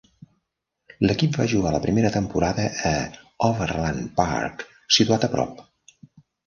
L'equip 1.07 1.37
va 1.41 1.45
jugar 1.51 1.75
la 1.75 1.83
primera 1.85 2.11
temporada 2.17 2.67
a 2.93 2.97
l'Overland 3.21 4.13
Park, 4.23 4.67
situat 4.99 5.31
a 5.31 5.33
prop. 5.37 5.65